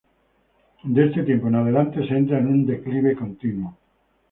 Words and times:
De 0.83 1.05
este 1.05 1.21
tiempo 1.21 1.47
en 1.47 1.53
adelante 1.53 2.07
se 2.07 2.17
entra 2.17 2.39
en 2.39 2.47
un 2.47 2.65
declive 2.65 3.15
continuo. 3.15 3.77